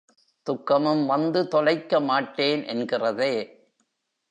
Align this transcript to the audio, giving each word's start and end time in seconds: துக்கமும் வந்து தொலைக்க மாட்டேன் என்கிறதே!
துக்கமும் 0.47 1.05
வந்து 1.05 1.47
தொலைக்க 1.47 1.99
மாட்டேன் 1.99 2.63
என்கிறதே! 2.65 3.33